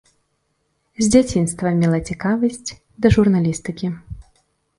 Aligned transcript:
З 1.03 1.11
дзяцінства 1.15 1.73
мела 1.81 1.99
цікавасць 2.11 2.69
да 3.05 3.13
журналістыкі. 3.19 3.87